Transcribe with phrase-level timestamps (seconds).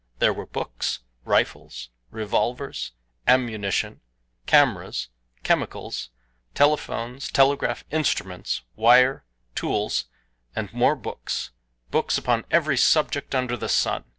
[0.17, 2.93] There were books, rifles, revolvers,
[3.27, 4.01] ammunition,
[4.47, 5.09] cameras,
[5.43, 6.09] chemicals,
[6.55, 10.05] telephones, telegraph instruments, wire, tools
[10.55, 11.51] and more books
[11.91, 14.05] books upon every subject under the sun.